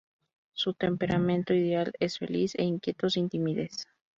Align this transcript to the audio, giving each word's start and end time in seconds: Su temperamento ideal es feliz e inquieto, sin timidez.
Su 0.53 0.73
temperamento 0.73 1.53
ideal 1.53 1.93
es 1.99 2.17
feliz 2.17 2.55
e 2.55 2.63
inquieto, 2.63 3.07
sin 3.07 3.29
timidez. 3.29 3.85